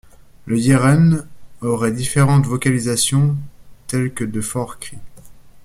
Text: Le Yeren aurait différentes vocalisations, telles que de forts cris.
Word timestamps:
Le 0.47 0.57
Yeren 0.59 1.27
aurait 1.61 1.91
différentes 1.91 2.47
vocalisations, 2.47 3.37
telles 3.85 4.11
que 4.11 4.23
de 4.23 4.41
forts 4.41 4.79
cris. 4.79 4.97